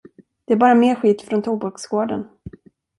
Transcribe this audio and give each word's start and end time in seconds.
Det 0.45 0.53
är 0.53 0.57
bara 0.57 0.75
mer 0.75 0.95
skit 0.95 1.21
från 1.21 1.41
tobaksgården. 1.41 2.27